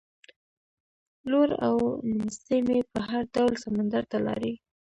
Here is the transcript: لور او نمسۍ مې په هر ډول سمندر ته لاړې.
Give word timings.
لور 1.29 1.49
او 1.67 1.75
نمسۍ 2.17 2.59
مې 2.67 2.79
په 2.91 2.99
هر 3.09 3.23
ډول 3.35 3.53
سمندر 3.63 4.03
ته 4.11 4.17
لاړې. 4.25 4.53